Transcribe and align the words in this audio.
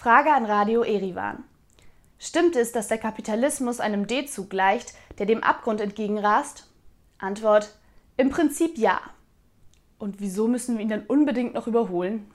Frage 0.00 0.32
an 0.32 0.44
Radio 0.44 0.84
Erivan. 0.84 1.42
Stimmt 2.20 2.54
es, 2.54 2.70
dass 2.70 2.86
der 2.86 2.98
Kapitalismus 2.98 3.80
einem 3.80 4.06
D-Zug 4.06 4.48
gleicht, 4.48 4.94
der 5.18 5.26
dem 5.26 5.42
Abgrund 5.42 5.80
entgegenrast? 5.80 6.70
Antwort: 7.18 7.76
Im 8.16 8.30
Prinzip 8.30 8.78
ja. 8.78 9.00
Und 9.98 10.20
wieso 10.20 10.46
müssen 10.46 10.76
wir 10.76 10.84
ihn 10.84 10.88
dann 10.88 11.04
unbedingt 11.04 11.54
noch 11.54 11.66
überholen? 11.66 12.30